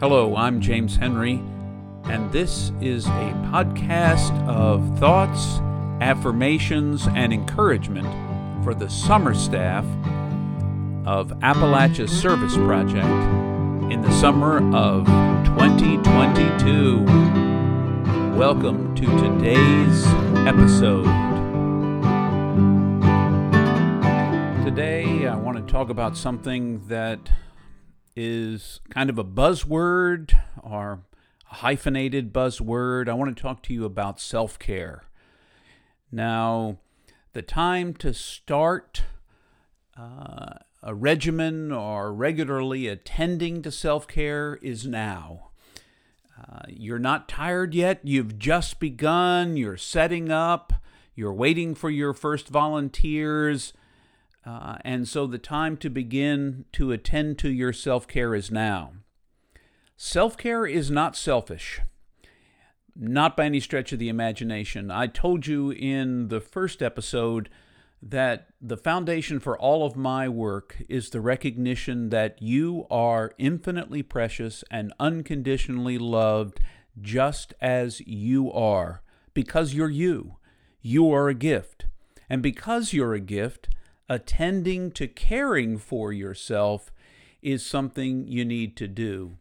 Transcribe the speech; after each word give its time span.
Hello, 0.00 0.36
I'm 0.36 0.60
James 0.60 0.94
Henry, 0.94 1.42
and 2.04 2.30
this 2.30 2.70
is 2.80 3.04
a 3.06 3.32
podcast 3.50 4.30
of 4.46 4.96
thoughts, 5.00 5.58
affirmations, 6.00 7.08
and 7.16 7.32
encouragement 7.32 8.06
for 8.62 8.74
the 8.74 8.88
summer 8.88 9.34
staff 9.34 9.84
of 11.04 11.30
Appalachia 11.40 12.08
Service 12.08 12.54
Project 12.54 13.08
in 13.92 14.00
the 14.00 14.12
summer 14.20 14.58
of 14.72 15.04
2022. 15.46 17.02
Welcome 18.38 18.94
to 18.94 19.04
today's 19.04 20.06
episode. 20.46 21.06
Today, 24.64 25.26
I 25.26 25.34
want 25.34 25.56
to 25.56 25.64
talk 25.72 25.90
about 25.90 26.16
something 26.16 26.86
that 26.86 27.18
is 28.18 28.80
kind 28.90 29.10
of 29.10 29.16
a 29.16 29.24
buzzword 29.24 30.36
or 30.60 31.02
a 31.48 31.54
hyphenated 31.54 32.32
buzzword. 32.32 33.08
I 33.08 33.12
want 33.12 33.34
to 33.34 33.40
talk 33.40 33.62
to 33.64 33.72
you 33.72 33.84
about 33.84 34.20
self 34.20 34.58
care. 34.58 35.04
Now, 36.10 36.78
the 37.32 37.42
time 37.42 37.94
to 37.94 38.12
start 38.12 39.02
uh, 39.96 40.54
a 40.82 40.94
regimen 40.94 41.70
or 41.70 42.12
regularly 42.12 42.88
attending 42.88 43.62
to 43.62 43.70
self 43.70 44.08
care 44.08 44.58
is 44.62 44.84
now. 44.84 45.50
Uh, 46.36 46.62
you're 46.68 46.98
not 46.98 47.28
tired 47.28 47.72
yet, 47.72 48.00
you've 48.02 48.36
just 48.36 48.80
begun, 48.80 49.56
you're 49.56 49.76
setting 49.76 50.28
up, 50.28 50.72
you're 51.14 51.32
waiting 51.32 51.72
for 51.74 51.90
your 51.90 52.12
first 52.12 52.48
volunteers. 52.48 53.72
Uh, 54.48 54.78
and 54.82 55.06
so 55.06 55.26
the 55.26 55.36
time 55.36 55.76
to 55.76 55.90
begin 55.90 56.64
to 56.72 56.90
attend 56.90 57.36
to 57.38 57.50
your 57.50 57.72
self 57.72 58.08
care 58.08 58.34
is 58.34 58.50
now. 58.50 58.92
Self 59.94 60.38
care 60.38 60.64
is 60.64 60.90
not 60.90 61.16
selfish, 61.16 61.80
not 62.96 63.36
by 63.36 63.44
any 63.44 63.60
stretch 63.60 63.92
of 63.92 63.98
the 63.98 64.08
imagination. 64.08 64.90
I 64.90 65.06
told 65.06 65.46
you 65.46 65.70
in 65.70 66.28
the 66.28 66.40
first 66.40 66.80
episode 66.82 67.50
that 68.00 68.46
the 68.58 68.78
foundation 68.78 69.38
for 69.38 69.58
all 69.58 69.84
of 69.84 69.96
my 69.96 70.30
work 70.30 70.78
is 70.88 71.10
the 71.10 71.20
recognition 71.20 72.08
that 72.08 72.40
you 72.40 72.86
are 72.90 73.32
infinitely 73.36 74.02
precious 74.02 74.64
and 74.70 74.94
unconditionally 74.98 75.98
loved 75.98 76.58
just 76.98 77.52
as 77.60 78.00
you 78.06 78.50
are, 78.50 79.02
because 79.34 79.74
you're 79.74 79.90
you. 79.90 80.36
You 80.80 81.12
are 81.12 81.28
a 81.28 81.34
gift. 81.34 81.84
And 82.30 82.42
because 82.42 82.94
you're 82.94 83.14
a 83.14 83.20
gift, 83.20 83.68
attending 84.08 84.90
to 84.92 85.06
caring 85.06 85.78
for 85.78 86.12
yourself 86.12 86.90
is 87.42 87.64
something 87.64 88.26
you 88.26 88.44
need 88.44 88.76
to 88.76 88.88
do. 88.88 89.36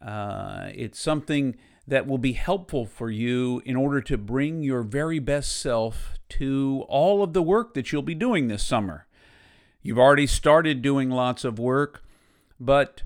Uh, 0.00 0.70
it's 0.74 1.00
something 1.00 1.56
that 1.86 2.06
will 2.06 2.18
be 2.18 2.32
helpful 2.32 2.86
for 2.86 3.10
you 3.10 3.62
in 3.64 3.76
order 3.76 4.00
to 4.00 4.16
bring 4.16 4.62
your 4.62 4.82
very 4.82 5.18
best 5.18 5.60
self 5.60 6.14
to 6.28 6.84
all 6.88 7.22
of 7.22 7.32
the 7.32 7.42
work 7.42 7.74
that 7.74 7.92
you'll 7.92 8.02
be 8.02 8.14
doing 8.14 8.48
this 8.48 8.62
summer. 8.62 9.06
You've 9.82 9.98
already 9.98 10.26
started 10.26 10.80
doing 10.80 11.10
lots 11.10 11.44
of 11.44 11.58
work, 11.58 12.04
but 12.60 13.02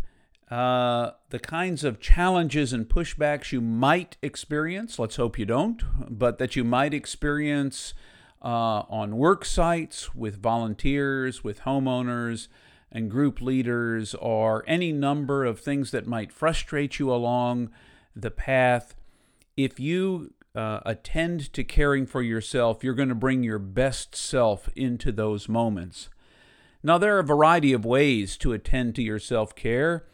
uh, 0.50 1.12
the 1.30 1.38
kinds 1.38 1.84
of 1.84 2.00
challenges 2.00 2.72
and 2.72 2.88
pushbacks 2.88 3.50
you 3.50 3.60
might 3.60 4.16
experience, 4.22 4.98
let's 4.98 5.16
hope 5.16 5.38
you 5.38 5.46
don't, 5.46 5.82
but 6.08 6.38
that 6.38 6.54
you 6.54 6.62
might 6.62 6.94
experience 6.94 7.94
uh, 8.42 8.82
on 8.88 9.16
work 9.16 9.44
sites 9.44 10.14
with 10.14 10.40
volunteers, 10.40 11.42
with 11.42 11.60
homeowners, 11.60 12.48
and 12.92 13.10
group 13.10 13.40
leaders, 13.40 14.14
or 14.14 14.64
any 14.66 14.92
number 14.92 15.44
of 15.44 15.60
things 15.60 15.90
that 15.90 16.06
might 16.06 16.32
frustrate 16.32 16.98
you 16.98 17.12
along 17.12 17.70
the 18.14 18.30
path. 18.30 18.94
If 19.56 19.80
you 19.80 20.32
uh, 20.54 20.80
attend 20.86 21.52
to 21.52 21.64
caring 21.64 22.06
for 22.06 22.22
yourself, 22.22 22.82
you're 22.82 22.94
going 22.94 23.10
to 23.10 23.14
bring 23.14 23.42
your 23.42 23.58
best 23.58 24.14
self 24.14 24.68
into 24.74 25.12
those 25.12 25.48
moments. 25.48 26.08
Now, 26.82 26.98
there 26.98 27.16
are 27.16 27.20
a 27.20 27.24
variety 27.24 27.72
of 27.72 27.84
ways 27.84 28.36
to 28.38 28.52
attend 28.52 28.94
to 28.94 29.02
your 29.02 29.18
self 29.18 29.54
care, 29.54 30.06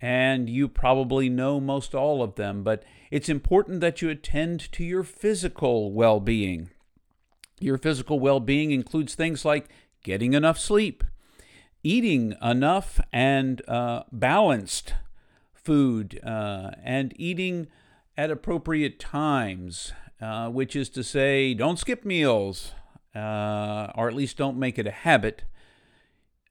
and 0.00 0.48
you 0.48 0.68
probably 0.68 1.28
know 1.28 1.60
most 1.60 1.94
all 1.94 2.22
of 2.22 2.34
them, 2.34 2.62
but 2.62 2.82
it's 3.10 3.28
important 3.28 3.80
that 3.80 4.02
you 4.02 4.08
attend 4.08 4.72
to 4.72 4.84
your 4.84 5.04
physical 5.04 5.92
well 5.92 6.20
being. 6.20 6.70
Your 7.60 7.78
physical 7.78 8.20
well 8.20 8.40
being 8.40 8.70
includes 8.70 9.14
things 9.14 9.44
like 9.44 9.68
getting 10.02 10.34
enough 10.34 10.58
sleep, 10.58 11.04
eating 11.82 12.34
enough 12.42 13.00
and 13.12 13.62
uh, 13.68 14.04
balanced 14.12 14.94
food, 15.52 16.20
uh, 16.24 16.72
and 16.82 17.12
eating 17.16 17.68
at 18.16 18.30
appropriate 18.30 18.98
times, 18.98 19.92
uh, 20.20 20.48
which 20.48 20.76
is 20.76 20.88
to 20.90 21.02
say, 21.02 21.54
don't 21.54 21.78
skip 21.78 22.04
meals, 22.04 22.72
uh, 23.14 23.90
or 23.94 24.08
at 24.08 24.14
least 24.14 24.36
don't 24.36 24.58
make 24.58 24.78
it 24.78 24.86
a 24.86 24.90
habit. 24.92 25.44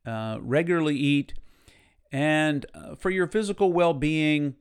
Uh, 0.06 0.38
regularly 0.42 0.98
eat. 0.98 1.34
And 2.12 2.66
uh, 2.74 2.96
for 2.96 3.10
your 3.10 3.28
physical 3.28 3.72
well 3.72 3.94
being, 3.94 4.56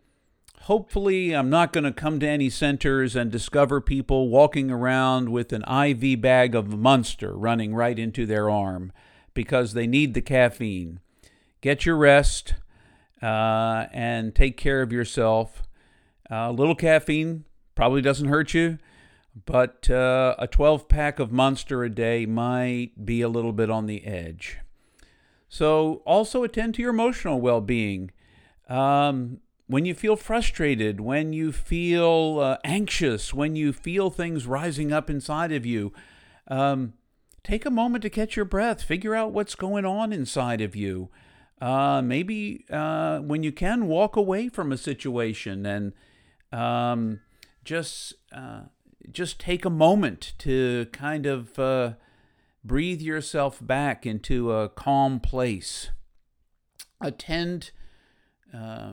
hopefully, 0.63 1.35
I'm 1.35 1.51
not 1.51 1.73
going 1.73 1.85
to 1.85 1.93
come 1.93 2.21
to 2.21 2.29
any 2.29 2.49
centers 2.49 3.17
and 3.17 3.31
discover 3.31 3.81
people 3.81 4.29
walking 4.29 4.71
around 4.71 5.31
with 5.31 5.53
an 5.53 5.65
IV 5.69 6.21
bag 6.21 6.55
of 6.55 6.79
Monster 6.79 7.35
running 7.37 7.75
right 7.75 7.99
into 7.99 8.27
their 8.27 8.49
arm 8.49 8.93
because 9.35 9.73
they 9.73 9.87
need 9.87 10.15
the 10.15 10.23
caffeine. 10.23 11.01
Get 11.61 11.85
your 11.85 11.97
rest 11.97 12.55
uh, 13.21 13.87
and 13.93 14.35
take 14.35 14.57
care 14.57 14.83
of 14.83 14.93
yourself. 14.93 15.63
A 16.31 16.53
little 16.53 16.75
caffeine 16.77 17.45
probably 17.75 18.01
doesn't 18.01 18.29
hurt 18.29 18.55
you, 18.55 18.79
but 19.47 19.91
uh, 19.91 20.35
a 20.39 20.47
12 20.47 20.89
pack 20.89 21.19
of 21.19 21.33
Monster 21.33 21.83
a 21.85 21.91
day 21.91 22.25
might 22.25 23.05
be 23.05 23.21
a 23.21 23.29
little 23.29 23.53
bit 23.53 23.71
on 23.71 23.87
the 23.87 24.07
edge. 24.07 24.59
So, 25.49 26.03
also 26.07 26.45
attend 26.45 26.75
to 26.77 26.83
your 26.83 26.93
emotional 26.93 27.39
well 27.39 27.61
being. 27.61 28.11
Um, 28.71 29.41
when 29.73 29.87
you 29.87 29.95
feel 29.95 30.17
frustrated, 30.17 31.01
when 31.01 31.33
you 31.33 31.51
feel 31.51 32.39
uh, 32.41 32.59
anxious, 32.63 33.33
when 33.33 33.57
you 33.57 33.73
feel 33.73 34.11
things 34.11 34.47
rising 34.47 34.93
up 34.93 35.09
inside 35.09 35.51
of 35.51 35.65
you, 35.65 35.95
um, 36.49 36.93
take 37.43 37.65
a 37.65 37.71
moment 37.71 38.03
to 38.03 38.11
catch 38.11 38.37
your 38.37 38.45
breath. 38.45 38.83
Figure 38.83 39.15
out 39.15 39.33
what's 39.33 39.55
going 39.55 39.87
on 39.87 40.13
inside 40.13 40.61
of 40.61 40.77
you. 40.77 41.09
Uh, 41.59 42.03
maybe 42.03 42.67
uh, 42.71 43.21
when 43.21 43.43
you 43.43 43.51
can, 43.51 43.87
walk 43.87 44.15
away 44.15 44.51
from 44.51 44.73
a 44.73 44.77
situation 44.77 45.65
and 45.65 45.95
um, 46.53 47.21
just 47.65 48.13
uh, 48.31 48.65
just 49.11 49.41
take 49.41 49.65
a 49.65 49.71
moment 49.71 50.35
to 50.37 50.85
kind 50.93 51.25
of 51.25 51.59
uh, 51.59 51.95
breathe 52.63 53.01
yourself 53.01 53.59
back 53.63 54.05
into 54.05 54.53
a 54.53 54.69
calm 54.69 55.19
place. 55.19 55.89
Attend 57.01 57.71
uh, 58.55 58.93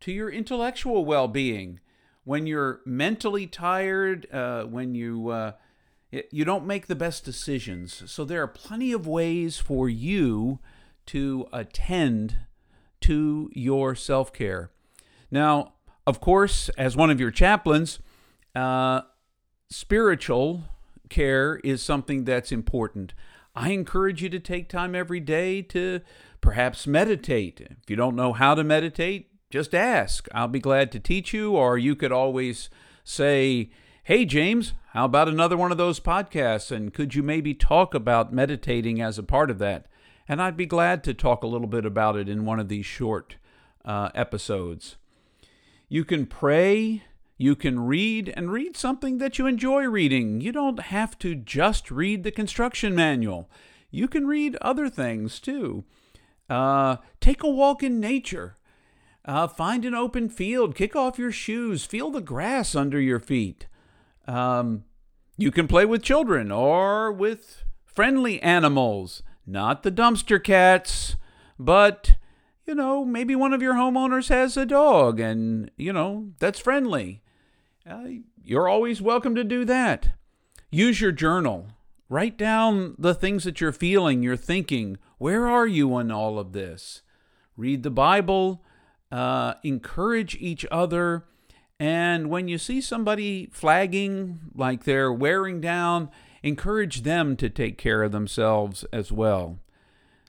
to 0.00 0.12
your 0.12 0.30
intellectual 0.30 1.04
well 1.04 1.28
being. 1.28 1.80
When 2.24 2.46
you're 2.46 2.80
mentally 2.84 3.46
tired, 3.46 4.26
uh, 4.32 4.64
when 4.64 4.94
you 4.94 5.28
uh, 5.28 5.52
you 6.10 6.44
don't 6.44 6.66
make 6.66 6.86
the 6.86 6.94
best 6.94 7.24
decisions. 7.24 8.02
So 8.10 8.24
there 8.24 8.42
are 8.42 8.48
plenty 8.48 8.92
of 8.92 9.06
ways 9.06 9.58
for 9.58 9.88
you 9.88 10.60
to 11.06 11.46
attend 11.52 12.36
to 13.02 13.50
your 13.52 13.94
self 13.94 14.32
care. 14.32 14.70
Now, 15.30 15.74
of 16.06 16.20
course, 16.20 16.68
as 16.70 16.96
one 16.96 17.10
of 17.10 17.20
your 17.20 17.30
chaplains, 17.30 17.98
uh, 18.54 19.02
spiritual 19.70 20.64
care 21.08 21.56
is 21.64 21.82
something 21.82 22.24
that's 22.24 22.52
important. 22.52 23.12
I 23.54 23.70
encourage 23.70 24.22
you 24.22 24.28
to 24.28 24.38
take 24.38 24.68
time 24.68 24.94
every 24.94 25.20
day 25.20 25.62
to 25.62 26.00
perhaps 26.40 26.86
meditate. 26.86 27.60
If 27.60 27.88
you 27.88 27.96
don't 27.96 28.16
know 28.16 28.32
how 28.32 28.54
to 28.54 28.62
meditate, 28.62 29.30
just 29.50 29.74
ask. 29.74 30.28
I'll 30.32 30.48
be 30.48 30.60
glad 30.60 30.90
to 30.92 31.00
teach 31.00 31.32
you, 31.32 31.52
or 31.52 31.78
you 31.78 31.94
could 31.94 32.12
always 32.12 32.68
say, 33.04 33.70
Hey, 34.02 34.24
James, 34.24 34.74
how 34.92 35.04
about 35.04 35.28
another 35.28 35.56
one 35.56 35.72
of 35.72 35.78
those 35.78 36.00
podcasts? 36.00 36.70
And 36.70 36.92
could 36.92 37.14
you 37.14 37.22
maybe 37.22 37.54
talk 37.54 37.94
about 37.94 38.32
meditating 38.32 39.00
as 39.00 39.18
a 39.18 39.22
part 39.22 39.50
of 39.50 39.58
that? 39.58 39.86
And 40.28 40.42
I'd 40.42 40.56
be 40.56 40.66
glad 40.66 41.04
to 41.04 41.14
talk 41.14 41.42
a 41.42 41.48
little 41.48 41.66
bit 41.66 41.84
about 41.84 42.16
it 42.16 42.28
in 42.28 42.44
one 42.44 42.58
of 42.58 42.68
these 42.68 42.86
short 42.86 43.36
uh, 43.84 44.10
episodes. 44.14 44.96
You 45.88 46.04
can 46.04 46.26
pray, 46.26 47.04
you 47.36 47.54
can 47.54 47.80
read, 47.80 48.32
and 48.36 48.50
read 48.50 48.76
something 48.76 49.18
that 49.18 49.38
you 49.38 49.46
enjoy 49.46 49.84
reading. 49.84 50.40
You 50.40 50.50
don't 50.50 50.80
have 50.80 51.18
to 51.20 51.34
just 51.36 51.90
read 51.90 52.24
the 52.24 52.32
construction 52.32 52.94
manual, 52.94 53.48
you 53.90 54.08
can 54.08 54.26
read 54.26 54.56
other 54.56 54.88
things 54.88 55.38
too. 55.38 55.84
Uh, 56.50 56.96
take 57.20 57.42
a 57.42 57.50
walk 57.50 57.82
in 57.82 58.00
nature. 58.00 58.56
Uh, 59.26 59.48
find 59.48 59.84
an 59.84 59.94
open 59.94 60.28
field, 60.28 60.76
kick 60.76 60.94
off 60.94 61.18
your 61.18 61.32
shoes, 61.32 61.84
feel 61.84 62.10
the 62.10 62.20
grass 62.20 62.76
under 62.76 63.00
your 63.00 63.18
feet. 63.18 63.66
Um, 64.28 64.84
you 65.36 65.50
can 65.50 65.66
play 65.66 65.84
with 65.84 66.02
children 66.02 66.52
or 66.52 67.10
with 67.10 67.64
friendly 67.84 68.40
animals, 68.40 69.24
not 69.44 69.82
the 69.82 69.90
dumpster 69.90 70.42
cats, 70.42 71.16
but 71.58 72.14
you 72.66 72.74
know, 72.74 73.04
maybe 73.04 73.36
one 73.36 73.52
of 73.52 73.62
your 73.62 73.74
homeowners 73.74 74.28
has 74.28 74.56
a 74.56 74.66
dog 74.66 75.20
and, 75.20 75.70
you 75.76 75.92
know, 75.92 76.32
that's 76.38 76.58
friendly. 76.58 77.22
Uh, 77.88 78.04
you're 78.42 78.68
always 78.68 79.00
welcome 79.00 79.34
to 79.36 79.44
do 79.44 79.64
that. 79.64 80.10
Use 80.70 81.00
your 81.00 81.12
journal. 81.12 81.68
Write 82.08 82.36
down 82.36 82.96
the 82.98 83.14
things 83.14 83.44
that 83.44 83.60
you're 83.60 83.72
feeling, 83.72 84.22
you're 84.22 84.36
thinking. 84.36 84.98
Where 85.18 85.46
are 85.48 85.66
you 85.66 85.96
in 85.98 86.10
all 86.10 86.38
of 86.38 86.52
this? 86.52 87.02
Read 87.56 87.84
the 87.84 87.90
Bible, 87.90 88.62
uh, 89.10 89.54
encourage 89.62 90.36
each 90.36 90.66
other. 90.70 91.24
And 91.78 92.30
when 92.30 92.48
you 92.48 92.58
see 92.58 92.80
somebody 92.80 93.48
flagging, 93.52 94.40
like 94.54 94.84
they're 94.84 95.12
wearing 95.12 95.60
down, 95.60 96.10
encourage 96.42 97.02
them 97.02 97.36
to 97.36 97.50
take 97.50 97.76
care 97.76 98.02
of 98.02 98.12
themselves 98.12 98.84
as 98.92 99.12
well. 99.12 99.58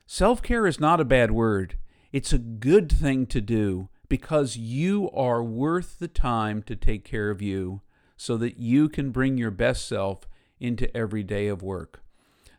Self 0.05 0.41
care 0.41 0.65
is 0.67 0.79
not 0.79 0.99
a 0.99 1.05
bad 1.05 1.31
word. 1.31 1.77
It's 2.11 2.33
a 2.33 2.37
good 2.37 2.91
thing 2.91 3.25
to 3.27 3.41
do 3.41 3.89
because 4.09 4.57
you 4.57 5.09
are 5.11 5.43
worth 5.43 5.99
the 5.99 6.07
time 6.07 6.63
to 6.63 6.75
take 6.75 7.03
care 7.03 7.29
of 7.29 7.41
you 7.41 7.81
so 8.15 8.37
that 8.37 8.57
you 8.57 8.89
can 8.89 9.11
bring 9.11 9.37
your 9.37 9.51
best 9.51 9.87
self 9.87 10.27
into 10.59 10.95
every 10.95 11.23
day 11.23 11.47
of 11.47 11.61
work. 11.61 12.01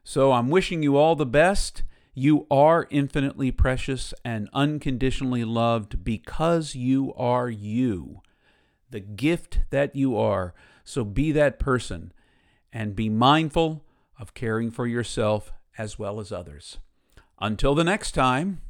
So 0.04 0.32
I'm 0.32 0.50
wishing 0.50 0.82
you 0.82 0.96
all 0.96 1.16
the 1.16 1.26
best. 1.26 1.82
You 2.18 2.48
are 2.50 2.88
infinitely 2.90 3.52
precious 3.52 4.12
and 4.24 4.48
unconditionally 4.52 5.44
loved 5.44 6.02
because 6.02 6.74
you 6.74 7.14
are 7.14 7.48
you, 7.48 8.22
the 8.90 8.98
gift 8.98 9.60
that 9.70 9.94
you 9.94 10.16
are. 10.16 10.52
So 10.82 11.04
be 11.04 11.30
that 11.30 11.60
person 11.60 12.12
and 12.72 12.96
be 12.96 13.08
mindful 13.08 13.84
of 14.18 14.34
caring 14.34 14.72
for 14.72 14.84
yourself 14.84 15.52
as 15.78 15.96
well 15.96 16.18
as 16.18 16.32
others. 16.32 16.78
Until 17.40 17.76
the 17.76 17.84
next 17.84 18.16
time. 18.16 18.62